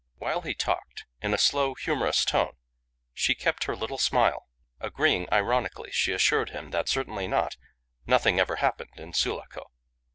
While 0.17 0.41
he 0.41 0.55
talked 0.55 1.05
in 1.21 1.31
a 1.31 1.37
slow, 1.37 1.75
humorous 1.75 2.25
tone, 2.25 2.53
she 3.13 3.35
kept 3.35 3.65
her 3.65 3.75
little 3.75 3.99
smile. 3.99 4.47
Agreeing 4.79 5.31
ironically, 5.31 5.91
she 5.91 6.11
assured 6.11 6.49
him 6.49 6.71
that 6.71 6.89
certainly 6.89 7.27
not 7.27 7.55
nothing 8.07 8.39
ever 8.39 8.55
happened 8.55 8.93
in 8.97 9.13
Sulaco. 9.13 9.69